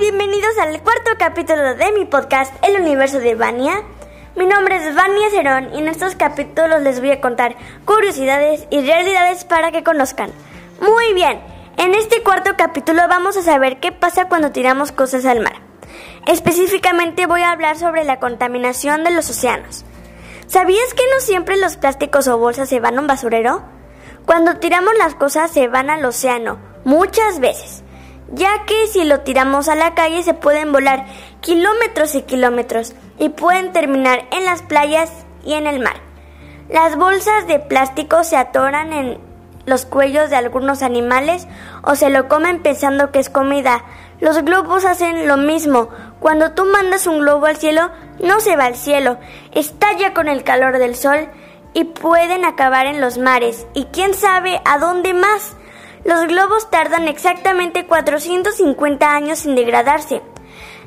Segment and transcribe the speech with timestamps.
[0.00, 3.82] bienvenidos al cuarto capítulo de mi podcast El Universo de Vania.
[4.34, 8.80] Mi nombre es Vania Cerón y en estos capítulos les voy a contar curiosidades y
[8.80, 10.30] realidades para que conozcan.
[10.80, 11.42] Muy bien,
[11.76, 15.56] en este cuarto capítulo vamos a saber qué pasa cuando tiramos cosas al mar.
[16.26, 19.84] Específicamente voy a hablar sobre la contaminación de los océanos.
[20.46, 23.64] ¿Sabías que no siempre los plásticos o bolsas se van a un basurero?
[24.24, 27.84] Cuando tiramos las cosas se van al océano, muchas veces
[28.32, 31.06] ya que si lo tiramos a la calle se pueden volar
[31.40, 35.10] kilómetros y kilómetros y pueden terminar en las playas
[35.44, 35.96] y en el mar.
[36.68, 39.18] Las bolsas de plástico se atoran en
[39.66, 41.46] los cuellos de algunos animales
[41.82, 43.84] o se lo comen pensando que es comida.
[44.20, 45.88] Los globos hacen lo mismo.
[46.20, 49.18] Cuando tú mandas un globo al cielo, no se va al cielo,
[49.52, 51.28] estalla con el calor del sol
[51.72, 55.56] y pueden acabar en los mares y quién sabe a dónde más.
[56.04, 60.22] Los globos tardan exactamente 450 años en degradarse.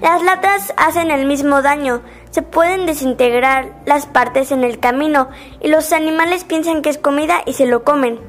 [0.00, 5.28] Las latas hacen el mismo daño, se pueden desintegrar las partes en el camino
[5.60, 8.20] y los animales piensan que es comida y se lo comen.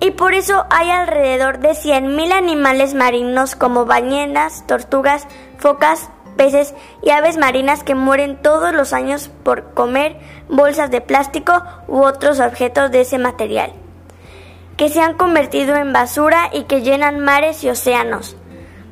[0.00, 5.26] Y por eso hay alrededor de 100.000 animales marinos como ballenas, tortugas,
[5.58, 10.16] focas, peces y aves marinas que mueren todos los años por comer
[10.48, 13.72] bolsas de plástico u otros objetos de ese material
[14.78, 18.36] que se han convertido en basura y que llenan mares y océanos.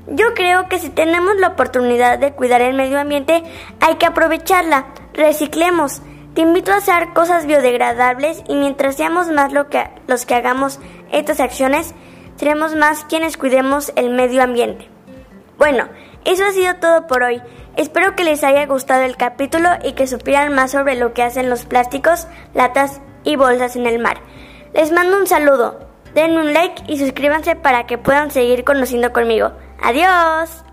[0.09, 3.43] Yo creo que si tenemos la oportunidad de cuidar el medio ambiente,
[3.81, 4.87] hay que aprovecharla.
[5.15, 6.03] Reciclemos.
[6.35, 10.81] Te invito a hacer cosas biodegradables y mientras seamos más que, los que hagamos
[11.13, 11.95] estas acciones,
[12.35, 14.91] seremos más quienes cuidemos el medio ambiente.
[15.57, 15.89] Bueno,
[16.25, 17.41] eso ha sido todo por hoy.
[17.77, 21.49] Espero que les haya gustado el capítulo y que supieran más sobre lo que hacen
[21.49, 24.19] los plásticos, latas y bolsas en el mar.
[24.75, 25.79] Les mando un saludo.
[26.15, 29.53] Den un like y suscríbanse para que puedan seguir conociendo conmigo.
[29.83, 30.65] Adiós.